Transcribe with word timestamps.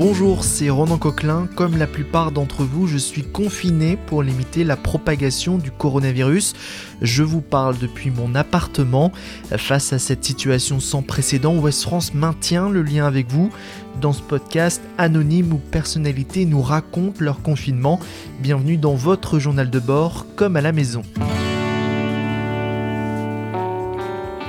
Bonjour, 0.00 0.44
c'est 0.44 0.70
Ronan 0.70 0.96
Coquelin. 0.96 1.46
Comme 1.56 1.76
la 1.76 1.86
plupart 1.86 2.32
d'entre 2.32 2.64
vous, 2.64 2.86
je 2.86 2.96
suis 2.96 3.22
confiné 3.22 3.98
pour 4.06 4.22
limiter 4.22 4.64
la 4.64 4.78
propagation 4.78 5.58
du 5.58 5.70
coronavirus. 5.70 6.54
Je 7.02 7.22
vous 7.22 7.42
parle 7.42 7.76
depuis 7.76 8.10
mon 8.10 8.34
appartement. 8.34 9.12
Face 9.58 9.92
à 9.92 9.98
cette 9.98 10.24
situation 10.24 10.80
sans 10.80 11.02
précédent, 11.02 11.54
West 11.58 11.82
France 11.82 12.14
maintient 12.14 12.70
le 12.70 12.80
lien 12.80 13.04
avec 13.04 13.30
vous. 13.30 13.50
Dans 14.00 14.14
ce 14.14 14.22
podcast, 14.22 14.80
anonymes 14.96 15.52
ou 15.52 15.58
personnalités 15.58 16.46
nous 16.46 16.62
racontent 16.62 17.22
leur 17.22 17.42
confinement. 17.42 18.00
Bienvenue 18.38 18.78
dans 18.78 18.94
votre 18.94 19.38
journal 19.38 19.68
de 19.68 19.80
bord, 19.80 20.24
comme 20.34 20.56
à 20.56 20.62
la 20.62 20.72
maison. 20.72 21.02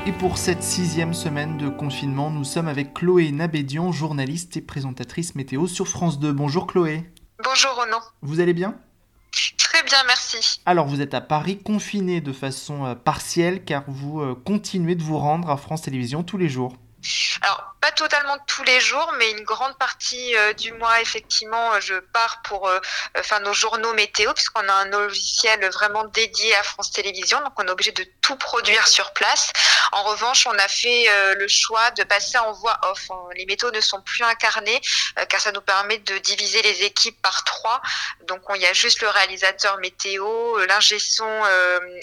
Et 0.07 0.11
pour 0.11 0.39
cette 0.39 0.63
sixième 0.63 1.13
semaine 1.13 1.59
de 1.59 1.69
confinement, 1.69 2.31
nous 2.31 2.43
sommes 2.43 2.67
avec 2.67 2.95
Chloé 2.95 3.31
Nabédian, 3.31 3.91
journaliste 3.91 4.57
et 4.57 4.61
présentatrice 4.61 5.35
météo 5.35 5.67
sur 5.67 5.87
France 5.87 6.19
2. 6.19 6.31
Bonjour 6.31 6.65
Chloé. 6.65 7.07
Bonjour 7.43 7.75
Ronan. 7.75 7.99
Vous 8.23 8.39
allez 8.39 8.53
bien? 8.53 8.75
Très 9.59 9.83
bien, 9.83 9.99
merci. 10.07 10.59
Alors 10.65 10.87
vous 10.87 11.01
êtes 11.01 11.13
à 11.13 11.21
Paris, 11.21 11.59
confiné 11.61 12.19
de 12.19 12.33
façon 12.33 12.87
euh, 12.87 12.95
partielle, 12.95 13.63
car 13.63 13.83
vous 13.87 14.21
euh, 14.21 14.33
continuez 14.33 14.95
de 14.95 15.03
vous 15.03 15.19
rendre 15.19 15.51
à 15.51 15.57
France 15.57 15.83
Télévisions 15.83 16.23
tous 16.23 16.37
les 16.37 16.49
jours. 16.49 16.73
Alors, 17.43 17.75
pas 17.81 17.91
totalement 17.91 18.37
tous 18.45 18.63
les 18.63 18.79
jours, 18.79 19.11
mais 19.17 19.31
une 19.31 19.43
grande 19.43 19.75
partie 19.79 20.37
euh, 20.37 20.53
du 20.53 20.71
mois, 20.71 21.01
effectivement, 21.01 21.79
je 21.81 21.95
pars 21.95 22.43
pour 22.43 22.67
euh, 22.67 22.79
faire 23.23 23.39
nos 23.39 23.53
journaux 23.53 23.93
météo, 23.93 24.31
puisqu'on 24.35 24.69
a 24.69 24.73
un 24.73 24.85
logiciel 24.85 25.67
vraiment 25.71 26.03
dédié 26.05 26.55
à 26.57 26.63
France 26.63 26.91
Télévisions, 26.91 27.41
donc 27.41 27.53
on 27.57 27.65
est 27.67 27.71
obligé 27.71 27.91
de 27.91 28.05
tout 28.21 28.35
produire 28.35 28.87
sur 28.87 29.11
place. 29.13 29.51
En 29.93 30.03
revanche, 30.03 30.45
on 30.45 30.57
a 30.59 30.67
fait 30.67 31.09
euh, 31.09 31.33
le 31.33 31.47
choix 31.47 31.89
de 31.91 32.03
passer 32.03 32.37
en 32.37 32.51
voix 32.51 32.79
off. 32.83 33.09
Les 33.35 33.47
météos 33.47 33.71
ne 33.71 33.81
sont 33.81 34.01
plus 34.01 34.23
incarnés, 34.23 34.79
car 35.27 35.41
ça 35.41 35.51
nous 35.51 35.61
permet 35.61 35.97
de 35.97 36.19
diviser 36.19 36.61
les 36.61 36.83
équipes 36.83 37.19
par 37.23 37.43
trois. 37.45 37.81
Donc, 38.27 38.41
il 38.53 38.61
y 38.61 38.67
a 38.67 38.73
juste 38.73 39.01
le 39.01 39.09
réalisateur 39.09 39.79
météo, 39.79 40.57
l'ingé 40.65 40.99
son 40.99 41.27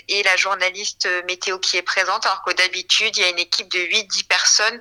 et 0.08 0.22
la 0.24 0.36
journaliste 0.36 1.08
météo 1.26 1.58
qui 1.58 1.76
est 1.76 1.82
présente, 1.82 2.26
alors 2.26 2.42
que 2.42 2.52
d'habitude, 2.52 3.16
il 3.16 3.22
y 3.22 3.24
a 3.24 3.28
une 3.28 3.38
équipe 3.38 3.70
de 3.70 3.78
8-10 3.78 4.26
personnes 4.26 4.80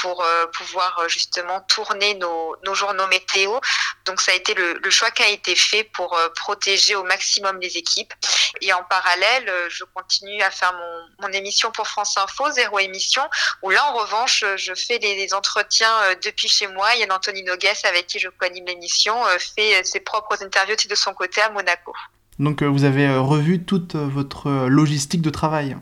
pour 0.00 0.19
euh, 0.22 0.46
pouvoir 0.46 0.98
euh, 0.98 1.08
justement 1.08 1.60
tourner 1.62 2.14
nos, 2.14 2.56
journaux 2.74 3.06
météo. 3.08 3.58
Donc 4.04 4.20
ça 4.20 4.32
a 4.32 4.34
été 4.34 4.54
le, 4.54 4.90
choix 4.90 5.10
qui 5.10 5.22
a 5.22 5.28
été 5.28 5.54
fait 5.54 5.84
pour 5.84 6.16
euh, 6.16 6.28
protéger 6.36 6.94
au 6.94 7.02
maximum 7.02 7.58
les 7.60 7.76
équipes. 7.76 8.12
Et 8.60 8.72
en 8.72 8.82
parallèle, 8.84 9.52
je 9.68 9.84
continue 9.94 10.42
à 10.42 10.50
faire 10.50 10.74
mon, 11.20 11.28
émission 11.32 11.70
pour 11.70 11.86
France 11.86 12.16
Info, 12.16 12.50
Zéro 12.50 12.78
Émission, 12.80 13.22
où 13.62 13.70
là 13.70 13.84
en 13.86 13.94
revanche, 13.94 14.44
je 14.56 14.74
fais 14.74 14.98
les, 14.98 15.32
entretiens 15.32 16.14
depuis 16.24 16.48
chez 16.48 16.66
moi. 16.66 16.94
Yann 16.96 17.12
Anthony 17.12 17.44
Nogues, 17.44 17.72
avec 17.84 18.06
qui 18.08 18.18
je 18.18 18.28
co-anime 18.28 18.66
l'émission, 18.66 19.14
fait 19.38 19.84
ses 19.84 20.00
propres 20.00 20.42
interviews 20.42 20.76
de 20.88 20.94
son 20.94 21.14
côté 21.14 21.40
à 21.40 21.50
Monaco. 21.50 21.92
Donc 22.40 22.62
vous 22.62 22.84
avez 22.84 23.14
revu 23.16 23.64
toute 23.64 23.94
votre 23.94 24.50
logistique 24.66 25.22
de 25.22 25.30
travail 25.30 25.76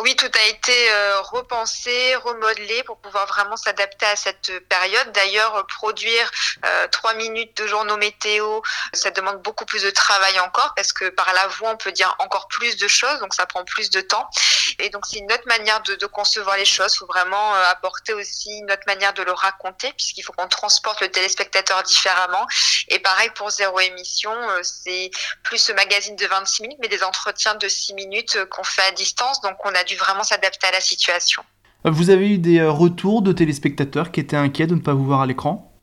oui, 0.00 0.14
tout 0.16 0.30
a 0.32 0.46
été 0.48 0.90
euh, 0.90 1.20
repensé, 1.22 2.14
remodelé 2.16 2.82
pour 2.84 2.98
pouvoir 2.98 3.26
vraiment 3.26 3.56
s'adapter 3.56 4.06
à 4.06 4.16
cette 4.16 4.52
période. 4.68 5.12
D'ailleurs, 5.12 5.66
produire 5.66 6.30
euh, 6.64 6.86
trois 6.88 7.14
minutes 7.14 7.56
de 7.56 7.66
journaux 7.66 7.96
météo, 7.96 8.60
ça 8.92 9.10
demande 9.10 9.42
beaucoup 9.42 9.64
plus 9.64 9.82
de 9.82 9.90
travail 9.90 10.38
encore 10.40 10.74
parce 10.74 10.92
que 10.92 11.08
par 11.08 11.32
la 11.32 11.46
voix, 11.48 11.70
on 11.70 11.76
peut 11.76 11.92
dire 11.92 12.14
encore 12.18 12.48
plus 12.48 12.76
de 12.76 12.88
choses, 12.88 13.18
donc 13.20 13.34
ça 13.34 13.46
prend 13.46 13.64
plus 13.64 13.90
de 13.90 14.00
temps. 14.00 14.28
Et 14.78 14.90
donc, 14.90 15.06
c'est 15.06 15.18
une 15.18 15.32
autre 15.32 15.46
manière 15.46 15.82
de, 15.82 16.06
concevoir 16.06 16.56
les 16.56 16.64
choses. 16.64 16.94
Il 16.94 16.98
faut 16.98 17.06
vraiment 17.06 17.54
euh, 17.54 17.64
apporter 17.70 18.12
aussi 18.14 18.50
une 18.58 18.70
autre 18.70 18.84
manière 18.86 19.12
de 19.12 19.22
le 19.22 19.32
raconter 19.32 19.92
puisqu'il 19.92 20.22
faut 20.22 20.32
qu'on 20.32 20.48
transporte 20.48 21.00
le 21.00 21.08
téléspectateur 21.08 21.82
différemment. 21.82 22.46
Et 22.88 22.98
pareil 22.98 23.30
pour 23.34 23.50
Zéro 23.50 23.80
Émission, 23.80 24.32
c'est 24.62 25.10
plus 25.42 25.58
ce 25.58 25.72
magazine 25.72 26.16
de 26.16 26.26
26 26.26 26.62
minutes, 26.62 26.78
mais 26.80 26.88
des 26.88 27.02
entretiens 27.02 27.54
de 27.56 27.68
6 27.68 27.94
minutes 27.94 28.38
qu'on 28.50 28.64
fait 28.64 28.82
à 28.82 28.92
distance. 28.92 29.40
Donc, 29.40 29.56
on 29.64 29.74
a 29.74 29.84
dû 29.84 29.96
vraiment 29.96 30.22
s'adapter 30.22 30.66
à 30.68 30.72
la 30.72 30.80
situation. 30.80 31.42
Vous 31.84 32.10
avez 32.10 32.28
eu 32.30 32.38
des 32.38 32.58
euh, 32.58 32.70
retours 32.70 33.22
de 33.22 33.32
téléspectateurs 33.32 34.10
qui 34.10 34.18
étaient 34.18 34.36
inquiets 34.36 34.66
de 34.66 34.74
ne 34.74 34.80
pas 34.80 34.92
vous 34.92 35.04
voir 35.04 35.20
à 35.20 35.26
l'écran? 35.26 35.75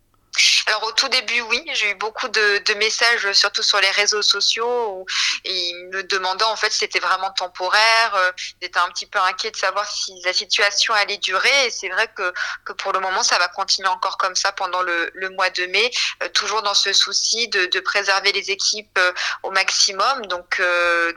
Alors 0.65 0.83
au 0.83 0.91
tout 0.93 1.09
début, 1.09 1.41
oui, 1.41 1.63
j'ai 1.73 1.91
eu 1.91 1.95
beaucoup 1.95 2.27
de, 2.27 2.73
messages, 2.75 3.31
surtout 3.33 3.61
sur 3.61 3.79
les 3.79 3.91
réseaux 3.91 4.21
sociaux, 4.21 4.87
où 4.97 5.05
ils 5.45 5.89
me 5.91 6.03
demandaient 6.03 6.43
en 6.45 6.55
fait 6.55 6.71
si 6.71 6.79
c'était 6.79 6.99
vraiment 6.99 7.31
temporaire. 7.31 8.15
Euh, 8.15 8.31
étaient 8.61 8.79
un 8.79 8.89
petit 8.89 9.05
peu 9.05 9.19
inquiets 9.19 9.51
de 9.51 9.55
savoir 9.57 9.89
si 9.89 10.19
la 10.23 10.33
situation 10.33 10.93
allait 10.93 11.17
durer. 11.17 11.67
Et 11.67 11.69
c'est 11.69 11.89
vrai 11.89 12.09
que, 12.15 12.73
pour 12.73 12.93
le 12.93 12.99
moment, 12.99 13.21
ça 13.23 13.37
va 13.37 13.47
continuer 13.47 13.89
encore 13.89 14.17
comme 14.17 14.35
ça 14.35 14.51
pendant 14.51 14.81
le, 14.81 15.11
mois 15.35 15.49
de 15.51 15.65
mai, 15.67 15.91
euh, 16.23 16.29
toujours 16.29 16.61
dans 16.61 16.73
ce 16.73 16.93
souci 16.93 17.47
de, 17.49 17.79
préserver 17.79 18.31
les 18.31 18.49
équipes 18.49 18.97
euh, 18.97 19.11
au 19.43 19.51
maximum. 19.51 20.25
Donc, 20.27 20.61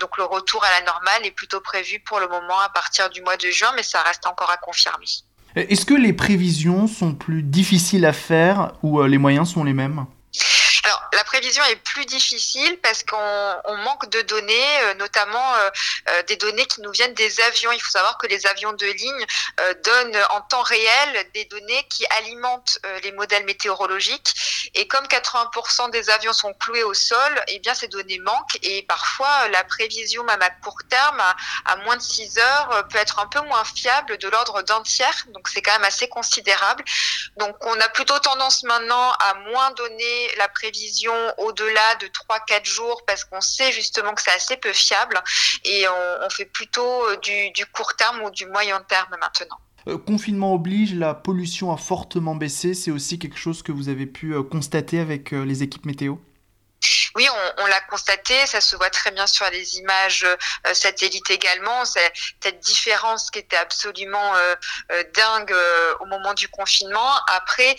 donc 0.01 0.17
le 0.19 0.25
retour 0.25 0.65
à 0.65 0.71
la 0.71 0.81
normale 0.83 1.25
est 1.25 1.31
plutôt 1.31 1.61
prévu 1.61 2.01
pour 2.01 2.21
le 2.21 2.29
moment 2.29 2.59
à 2.61 2.69
partir 2.69 3.09
du 3.11 3.23
mois 3.23 3.37
de 3.37 3.49
juin, 3.51 3.73
mais 3.77 3.83
ça 3.83 4.03
reste 4.03 4.27
encore 4.27 4.51
à 4.51 4.57
confirmer. 4.57 5.07
Est-ce 5.57 5.87
que 5.87 5.95
les 5.95 6.13
prévisions 6.13 6.87
sont 6.87 7.15
plus 7.15 7.43
difficiles 7.43 8.05
à 8.05 8.13
faire 8.13 8.75
ou 8.83 9.01
euh, 9.01 9.09
les 9.09 9.17
moyens 9.17 9.49
sont 9.49 9.65
les 9.65 9.73
mêmes? 9.73 10.05
Prévision 11.27 11.63
est 11.65 11.77
plus 11.77 12.07
difficile 12.07 12.79
parce 12.83 13.03
qu'on 13.03 13.77
manque 13.85 14.09
de 14.09 14.23
données, 14.23 14.81
euh, 14.83 14.95
notamment 14.95 15.55
euh, 15.57 15.71
euh, 16.09 16.23
des 16.23 16.37
données 16.37 16.65
qui 16.67 16.81
nous 16.81 16.93
viennent 16.93 17.15
des 17.15 17.41
avions. 17.43 17.73
Il 17.73 17.81
faut 17.81 17.91
savoir 17.91 18.17
que 18.17 18.27
les 18.27 18.47
avions 18.47 18.73
de 18.73 18.87
ligne 18.87 19.27
donnent 19.85 20.19
en 20.31 20.41
temps 20.43 20.63
réel 20.63 21.31
des 21.35 21.45
données 21.47 21.87
qui 21.91 22.07
alimentent 22.19 22.79
les 23.03 23.13
modèles 23.13 23.45
météorologiques. 23.45 24.71
Et 24.75 24.87
comme 24.87 25.05
80% 25.07 25.91
des 25.91 26.09
avions 26.11 26.33
sont 26.33 26.55
cloués 26.55 26.85
au 26.85 26.95
sol, 26.95 27.45
eh 27.49 27.59
bien, 27.59 27.75
ces 27.75 27.89
données 27.89 28.19
manquent. 28.21 28.59
Et 28.63 28.83
parfois, 28.83 29.49
la 29.49 29.65
prévision, 29.65 30.23
même 30.25 30.41
à 30.43 30.51
court 30.51 30.79
terme, 30.89 31.21
à, 31.65 31.77
moins 31.85 31.97
de 31.97 32.03
6 32.03 32.39
heures, 32.39 32.87
peut 32.89 32.99
être 32.99 33.19
un 33.19 33.27
peu 33.27 33.41
moins 33.41 33.65
fiable, 33.65 34.17
de 34.19 34.29
l'ordre 34.29 34.63
d'un 34.63 34.83
tiers. 34.83 35.25
Donc, 35.29 35.49
c'est 35.49 35.63
quand 35.63 35.73
même 35.73 35.85
assez 35.85 36.09
considérable. 36.09 36.85
Donc, 37.37 37.57
on 37.63 37.81
a 37.81 37.89
plutôt 37.89 38.19
tendance 38.21 38.63
maintenant 38.63 39.13
à 39.13 39.35
moins 39.51 39.71
donner 39.73 40.31
la 40.37 40.49
prévision 40.49 41.16
au-delà 41.39 41.95
de 42.01 42.07
3-4 42.07 42.65
jours 42.65 43.03
parce 43.07 43.25
qu'on 43.25 43.41
sait 43.41 43.73
justement 43.73 44.15
que 44.15 44.23
c'est 44.23 44.33
assez 44.33 44.57
peu 44.57 44.73
fiable 44.73 45.23
et 45.65 45.87
on, 45.89 46.31
fait 46.31 46.45
plutôt 46.45 46.83
euh, 46.83 47.17
du, 47.19 47.67
court 47.73 47.95
terme 47.97 48.23
ou 48.23 48.31
du 48.31 48.47
moyen 48.47 48.81
terme 48.81 49.17
maintenant. 49.21 49.57
Euh, 49.89 49.99
confinement 49.99 50.53
oblige, 50.53 50.95
la 50.95 51.15
pollution 51.15 51.73
a 51.73 51.77
fortement 51.77 52.35
baissé. 52.35 52.75
C'est 52.75 52.91
aussi 52.91 53.19
quelque 53.19 53.39
chose 53.39 53.63
que 53.63 53.73
vous 53.73 53.89
avez 53.89 54.07
pu 54.07 54.35
euh, 54.35 54.43
constater 54.43 54.99
avec 54.99 55.31
les 55.31 55.63
équipes 55.63 55.87
météo? 55.87 56.17
Oui, 57.17 57.27
on, 57.57 57.67
l'a 57.67 57.81
constaté, 57.81 58.47
ça 58.47 58.61
se 58.61 58.77
voit 58.77 58.91
très 58.91 59.11
bien 59.11 59.27
sur 59.27 59.49
les 59.49 59.79
images 59.79 60.25
euh, 60.25 60.75
satellites 60.75 61.31
également, 61.31 61.87
cette 61.87 62.61
différence 62.61 63.31
qui 63.31 63.39
était 63.39 63.57
absolument 63.57 64.37
euh, 64.37 64.55
euh, 64.93 65.03
dingue 65.15 65.57
au 66.01 66.05
moment 66.05 66.35
du 66.35 66.49
confinement. 66.49 67.11
Après, 67.29 67.75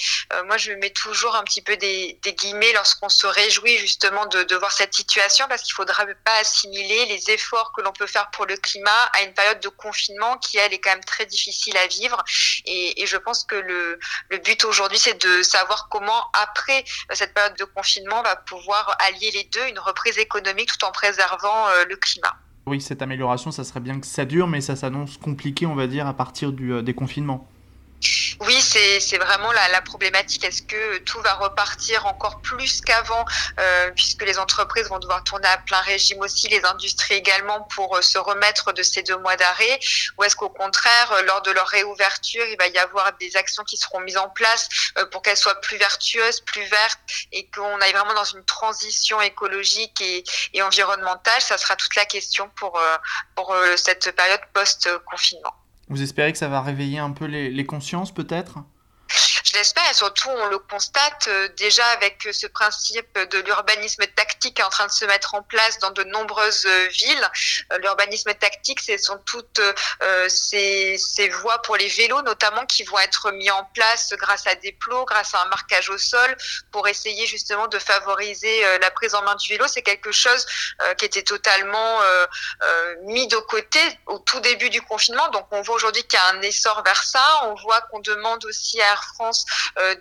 moi, 0.46 0.58
je 0.58 0.72
mets 0.72 0.90
toujours 0.90 1.36
un 1.36 1.44
petit 1.44 1.62
peu 1.62 1.78
des, 1.78 2.20
guillemets 2.26 2.74
lorsqu'on 2.74 3.10
se 3.10 3.28
réjouit 3.28 3.78
justement 3.78 4.26
de, 4.26 4.56
voir 4.56 4.72
cette 4.72 4.96
situation, 4.96 5.48
parce 5.48 5.62
qu'il 5.62 5.74
ne 5.74 5.86
faudra 5.86 6.06
pas 6.26 6.38
assimiler 6.40 7.06
les 7.06 7.30
efforts 7.30 7.74
que 7.74 7.82
l'on 7.82 7.94
peut 7.94 8.08
faire 8.08 8.32
pour 8.32 8.48
le 8.48 8.58
climat 8.58 9.04
à 9.14 9.22
une 9.22 9.36
période 9.36 9.60
de 9.60 9.70
confinement 9.70 10.38
qui, 10.40 10.58
elle, 10.58 10.74
est 10.74 10.80
quand 10.80 10.90
même 10.90 11.04
très 11.04 11.28
difficile 11.28 11.78
à 11.78 11.86
vivre. 11.86 12.24
Et, 12.66 13.06
je 13.06 13.18
pense 13.18 13.46
que 13.46 13.56
le, 13.56 14.00
le 14.30 14.38
but 14.40 14.66
aujourd'hui, 14.66 14.98
c'est 14.98 15.14
de 15.14 15.44
savoir 15.44 15.90
comment, 15.90 16.30
après 16.34 16.84
cette 17.14 17.36
période 17.36 17.56
de 17.56 17.64
confinement, 17.64 18.20
on 18.20 18.24
va 18.24 18.36
pouvoir 18.36 18.98
allier 19.00 19.27
les 19.32 19.50
deux, 19.54 19.68
une 19.70 19.80
reprise 19.80 20.18
économique 20.18 20.70
tout 20.78 20.86
en 20.86 20.92
préservant 20.92 21.68
euh, 21.68 21.86
le 21.90 21.96
climat. 21.96 22.36
Oui, 22.66 22.82
cette 22.82 23.02
amélioration, 23.02 23.52
ça 23.52 23.64
serait 23.64 23.80
bien 23.80 24.00
que 24.00 24.06
ça 24.06 24.26
dure, 24.26 24.48
mais 24.48 24.60
ça 24.62 24.76
s'annonce 24.76 25.18
compliqué, 25.18 25.66
on 25.66 25.76
va 25.76 25.88
dire, 25.88 26.06
à 26.06 26.14
partir 26.14 26.52
du 26.52 26.74
euh, 26.74 26.82
déconfinement. 26.82 27.48
Oui, 28.40 28.62
c'est 28.62 29.18
vraiment 29.18 29.52
la, 29.52 29.68
la 29.70 29.82
problématique. 29.82 30.44
Est-ce 30.44 30.62
que 30.62 31.00
tout 31.00 31.20
va 31.22 31.34
repartir 31.34 32.06
encore 32.06 32.40
plus 32.42 32.82
qu'avant, 32.82 33.26
euh, 33.60 33.90
puisque 33.92 34.22
les 34.22 34.38
entreprises 34.38 34.88
vont 34.90 35.00
devoir 35.00 35.24
tourner 35.24 35.48
à 35.48 35.58
plein 35.58 35.82
régime 35.82 36.20
aussi, 36.22 36.48
les 36.48 36.64
industries 36.64 37.16
également, 37.16 37.62
pour 37.76 37.96
euh, 37.96 38.02
se 38.04 38.20
remettre 38.20 38.74
de 38.74 38.84
ces 38.84 39.02
deux 39.02 39.18
mois 39.18 39.36
d'arrêt? 39.38 39.80
Ou 40.18 40.24
est-ce 40.24 40.36
qu'au 40.36 40.50
contraire, 40.50 41.12
euh, 41.14 41.24
lors 41.24 41.42
de 41.42 41.52
leur 41.52 41.68
réouverture, 41.68 42.46
il 42.46 42.58
va 42.58 42.68
y 42.68 42.78
avoir 42.78 43.12
des 43.14 43.36
actions 43.36 43.64
qui 43.64 43.76
seront 43.76 44.02
mises 44.02 44.18
en 44.18 44.30
place 44.30 44.70
pour 45.12 45.24
qu'elles 45.24 45.36
soient 45.36 45.60
plus 45.62 45.78
vertueuses, 45.78 46.42
plus 46.42 46.66
vertes, 46.66 47.00
et 47.32 47.50
qu'on 47.50 47.82
aille 47.82 47.94
vraiment 47.94 48.14
dans 48.14 48.24
une 48.24 48.46
transition 48.46 49.20
écologique 49.20 50.00
et, 50.00 50.24
et 50.54 50.62
environnementale? 50.62 51.42
Ça 51.42 51.58
sera 51.58 51.76
toute 51.76 51.96
la 51.96 52.06
question 52.06 52.50
pour, 52.50 52.80
pour 53.36 53.56
cette 53.78 54.16
période 54.16 54.42
post-confinement. 54.54 55.56
Vous 55.90 56.02
espérez 56.02 56.32
que 56.32 56.38
ça 56.38 56.50
va 56.50 56.62
réveiller 56.62 57.00
un 57.00 57.12
peu 57.12 57.26
les, 57.26 57.66
consciences 57.66 58.14
peut-être? 58.14 58.60
L'espère 59.58 59.90
et 59.90 59.94
surtout 59.94 60.30
on 60.30 60.48
le 60.48 60.60
constate 60.60 61.28
euh, 61.28 61.50
déjà 61.58 61.86
avec 61.88 62.28
ce 62.32 62.48
principe 62.48 63.18
de 63.18 63.40
l'urbanisme 63.40 64.06
tactique 64.16 64.60
en 64.64 64.70
train 64.70 64.86
de 64.86 64.92
se 64.92 65.06
mettre 65.06 65.34
en 65.34 65.42
place 65.42 65.80
dans 65.80 65.92
de 65.92 66.04
nombreuses 66.04 66.66
euh, 66.66 66.88
villes. 66.90 67.32
Euh, 67.74 67.78
l'urbanisme 67.80 68.34
tactique, 68.36 68.82
ce 68.82 68.98
sont 68.98 69.18
toutes 69.26 69.62
ces, 70.28 70.98
voies 71.42 71.62
pour 71.64 71.76
les 71.76 71.88
vélos 71.88 72.22
notamment 72.22 72.66
qui 72.66 72.84
vont 72.84 73.00
être 73.00 73.32
mis 73.32 73.50
en 73.50 73.64
place 73.74 74.14
grâce 74.14 74.46
à 74.48 74.56
des 74.56 74.72
plots, 74.72 75.06
grâce 75.06 75.34
à 75.34 75.42
un 75.42 75.46
marquage 75.48 75.90
au 75.90 75.98
sol 75.98 76.38
pour 76.72 76.88
essayer 76.88 77.26
justement 77.26 77.68
de 77.68 77.80
favoriser 77.80 78.78
la 78.80 78.92
prise 78.92 79.14
en 79.16 79.22
main 79.24 79.36
du 79.36 79.50
vélo. 79.50 79.66
C'est 79.68 79.82
quelque 79.82 80.12
chose 80.12 80.46
qui 80.98 81.06
était 81.06 81.24
totalement 81.24 82.00
mis 83.04 83.28
de 83.28 83.38
côté 83.38 83.80
au 84.06 84.20
tout 84.20 84.40
début 84.40 84.70
du 84.70 84.82
confinement. 84.82 85.28
Donc 85.30 85.48
on 85.52 85.62
voit 85.62 85.76
aujourd'hui 85.76 86.04
qu'il 86.04 86.20
y 86.20 86.22
a 86.22 86.28
un 86.28 86.42
essor 86.42 86.84
vers 86.84 87.04
ça. 87.04 87.26
On 87.44 87.56
voit 87.56 87.82
qu'on 87.82 88.00
demande 88.00 88.46
aussi 88.46 88.82
à 88.82 88.92
Air 88.92 89.04
France 89.16 89.46
euh, 89.46 89.47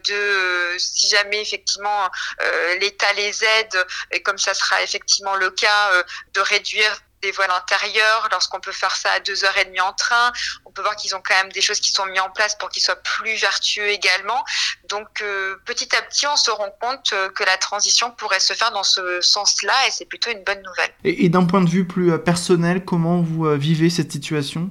de, 0.06 0.78
si 0.78 1.08
jamais 1.08 1.40
effectivement 1.40 2.10
euh, 2.42 2.78
l'État 2.78 3.12
les 3.14 3.44
aide, 3.44 3.86
et 4.10 4.22
comme 4.22 4.38
ça 4.38 4.54
sera 4.54 4.82
effectivement 4.82 5.34
le 5.36 5.50
cas, 5.50 5.92
euh, 5.92 6.02
de 6.34 6.40
réduire 6.40 6.98
des 7.22 7.32
vols 7.32 7.50
intérieurs, 7.50 8.28
lorsqu'on 8.30 8.60
peut 8.60 8.72
faire 8.72 8.94
ça 8.94 9.10
à 9.12 9.20
deux 9.20 9.44
heures 9.44 9.56
et 9.56 9.64
demie 9.64 9.80
en 9.80 9.94
train. 9.94 10.32
On 10.66 10.70
peut 10.70 10.82
voir 10.82 10.94
qu'ils 10.96 11.16
ont 11.16 11.22
quand 11.26 11.34
même 11.34 11.50
des 11.50 11.62
choses 11.62 11.80
qui 11.80 11.90
sont 11.90 12.04
mises 12.06 12.20
en 12.20 12.30
place 12.30 12.56
pour 12.56 12.68
qu'ils 12.68 12.82
soient 12.82 13.02
plus 13.02 13.36
vertueux 13.36 13.88
également. 13.88 14.44
Donc 14.90 15.24
petit 15.64 15.96
à 15.96 16.02
petit, 16.02 16.26
on 16.26 16.36
se 16.36 16.50
rend 16.50 16.70
compte 16.78 17.14
que 17.34 17.44
la 17.44 17.56
transition 17.56 18.10
pourrait 18.10 18.38
se 18.38 18.52
faire 18.52 18.70
dans 18.70 18.84
ce 18.84 19.22
sens-là 19.22 19.74
et 19.88 19.90
c'est 19.90 20.04
plutôt 20.04 20.30
une 20.30 20.44
bonne 20.44 20.62
nouvelle. 20.62 20.92
et 21.04 21.30
d'un 21.30 21.46
point 21.46 21.62
de 21.62 21.70
vue 21.70 21.86
plus 21.86 22.16
personnel, 22.22 22.84
comment 22.84 23.22
vous 23.22 23.50
vivez 23.56 23.88
cette 23.88 24.12
situation? 24.12 24.70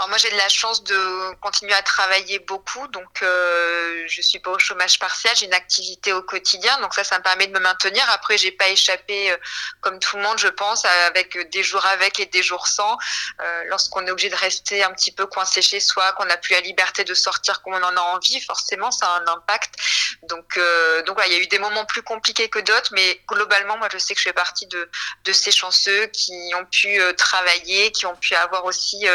Alors 0.00 0.08
moi 0.08 0.16
j'ai 0.16 0.30
de 0.30 0.36
la 0.38 0.48
chance 0.48 0.82
de 0.82 1.34
continuer 1.42 1.74
à 1.74 1.82
travailler 1.82 2.38
beaucoup, 2.38 2.88
donc 2.88 3.20
euh, 3.20 4.02
je 4.06 4.22
suis 4.22 4.38
pas 4.38 4.50
au 4.50 4.58
chômage 4.58 4.98
partiel, 4.98 5.36
j'ai 5.36 5.44
une 5.44 5.52
activité 5.52 6.14
au 6.14 6.22
quotidien, 6.22 6.80
donc 6.80 6.94
ça 6.94 7.04
ça 7.04 7.18
me 7.18 7.22
permet 7.22 7.48
de 7.48 7.52
me 7.52 7.60
maintenir. 7.60 8.02
Après 8.08 8.38
j'ai 8.38 8.50
pas 8.50 8.70
échappé 8.70 9.30
euh, 9.30 9.36
comme 9.82 9.98
tout 9.98 10.16
le 10.16 10.22
monde 10.22 10.38
je 10.38 10.48
pense, 10.48 10.86
avec 10.86 11.36
des 11.50 11.62
jours 11.62 11.84
avec 11.84 12.18
et 12.18 12.24
des 12.24 12.42
jours 12.42 12.66
sans. 12.66 12.96
Euh, 13.40 13.64
Lorsqu'on 13.66 14.06
est 14.06 14.10
obligé 14.10 14.30
de 14.30 14.36
rester 14.36 14.82
un 14.82 14.90
petit 14.92 15.12
peu 15.12 15.26
coincé 15.26 15.60
chez 15.60 15.80
soi, 15.80 16.12
qu'on 16.12 16.24
n'a 16.24 16.38
plus 16.38 16.54
la 16.54 16.62
liberté 16.62 17.04
de 17.04 17.12
sortir 17.12 17.60
comme 17.60 17.74
on 17.74 17.82
en 17.82 17.94
a 17.94 18.00
envie, 18.00 18.40
forcément 18.40 18.90
ça 18.90 19.06
a 19.06 19.20
un 19.20 19.26
impact. 19.26 19.74
Donc 20.22 20.56
euh, 20.56 21.02
donc 21.02 21.18
il 21.26 21.32
y 21.34 21.36
a 21.36 21.40
eu 21.40 21.46
des 21.46 21.58
moments 21.58 21.84
plus 21.84 22.02
compliqués 22.02 22.48
que 22.48 22.58
d'autres, 22.60 22.88
mais 22.92 23.20
globalement 23.28 23.76
moi 23.76 23.88
je 23.92 23.98
sais 23.98 24.14
que 24.14 24.20
je 24.20 24.24
fais 24.24 24.32
partie 24.32 24.66
de 24.66 24.88
de 25.24 25.32
ces 25.34 25.52
chanceux 25.52 26.06
qui 26.06 26.32
ont 26.58 26.64
pu 26.64 26.98
travailler, 27.18 27.92
qui 27.92 28.06
ont 28.06 28.16
pu 28.16 28.34
avoir 28.34 28.64
aussi 28.64 29.06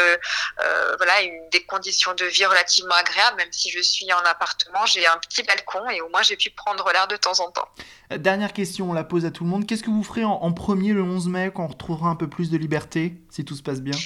voilà, 0.96 1.22
une, 1.22 1.48
des 1.50 1.64
conditions 1.64 2.14
de 2.14 2.24
vie 2.24 2.46
relativement 2.46 2.94
agréables, 2.94 3.36
même 3.36 3.52
si 3.52 3.70
je 3.70 3.80
suis 3.80 4.10
en 4.12 4.18
appartement, 4.18 4.86
j'ai 4.86 5.06
un 5.06 5.18
petit 5.18 5.42
balcon 5.42 5.88
et 5.90 6.00
au 6.00 6.08
moins 6.08 6.22
j'ai 6.22 6.36
pu 6.36 6.50
prendre 6.50 6.88
l'air 6.92 7.08
de 7.08 7.16
temps 7.16 7.40
en 7.40 7.50
temps. 7.50 7.68
Euh, 8.12 8.18
dernière 8.18 8.52
question, 8.52 8.90
on 8.90 8.92
la 8.92 9.04
pose 9.04 9.24
à 9.24 9.30
tout 9.30 9.44
le 9.44 9.50
monde. 9.50 9.66
Qu'est-ce 9.66 9.82
que 9.82 9.90
vous 9.90 10.02
ferez 10.02 10.24
en, 10.24 10.52
premier 10.52 10.92
le 10.92 11.02
11 11.02 11.28
mai 11.28 11.50
quand 11.54 11.64
on 11.64 11.68
retrouvera 11.68 12.08
un 12.08 12.16
peu 12.16 12.28
plus 12.28 12.50
de 12.50 12.56
liberté, 12.56 13.14
si 13.30 13.44
tout 13.44 13.56
se 13.56 13.62
passe 13.62 13.80
bien? 13.80 13.96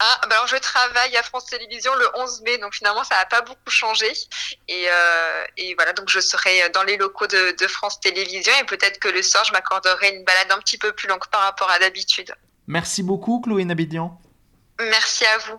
Ah, 0.00 0.20
bah 0.28 0.36
alors 0.36 0.46
je 0.46 0.56
travaille 0.56 1.16
à 1.16 1.24
France 1.24 1.46
Télévisions 1.46 1.92
le 1.96 2.06
11 2.14 2.42
mai, 2.42 2.58
donc 2.58 2.72
finalement 2.72 3.02
ça 3.02 3.16
n'a 3.16 3.26
pas 3.26 3.42
beaucoup 3.42 3.68
changé. 3.68 4.12
Et, 4.68 4.86
euh, 4.88 5.44
et, 5.56 5.74
voilà, 5.74 5.92
donc 5.92 6.08
je 6.08 6.20
serai 6.20 6.70
dans 6.70 6.84
les 6.84 6.96
locaux 6.96 7.26
de, 7.26 7.56
de 7.58 7.66
France 7.66 7.98
Télévisions 7.98 8.52
et 8.60 8.64
peut-être 8.64 9.00
que 9.00 9.08
le 9.08 9.22
soir 9.22 9.44
je 9.44 9.52
m'accorderai 9.52 10.14
une 10.14 10.24
balade 10.24 10.52
un 10.52 10.58
petit 10.58 10.78
peu 10.78 10.92
plus 10.92 11.08
longue 11.08 11.26
par 11.32 11.40
rapport 11.40 11.68
à 11.68 11.80
d'habitude. 11.80 12.32
Merci 12.68 13.02
beaucoup 13.02 13.40
Chloé 13.40 13.64
Nabédian. 13.64 14.20
Merci 14.78 15.24
à 15.24 15.38
vous 15.38 15.58